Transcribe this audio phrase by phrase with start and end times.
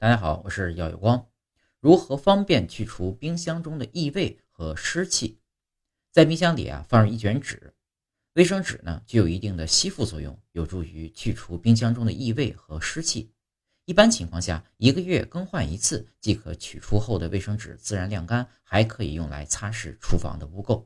[0.00, 1.28] 大家好，我是耀有光。
[1.78, 5.38] 如何方便去除冰箱中的异味和湿气？
[6.10, 7.74] 在冰箱里啊放入一卷纸，
[8.32, 13.30] 卫生纸呢具有一定的吸附作用，有助于去除冰箱中的异味和湿气。
[13.84, 20.82] 一般情况下，一个月更换一次即可取出后的卫生纸自然晾干，还可以用来擦拭厨房的污垢。